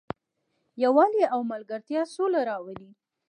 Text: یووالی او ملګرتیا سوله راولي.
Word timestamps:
یووالی 0.83 1.23
او 1.33 1.39
ملګرتیا 1.51 2.01
سوله 2.15 2.39
راولي. 2.49 2.89